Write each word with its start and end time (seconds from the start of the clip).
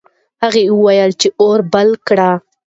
هغه 0.43 0.61
وویل 0.79 1.11
چې 1.21 1.27
اور 1.41 1.59
بل 1.73 1.89
کړه. 2.07 2.31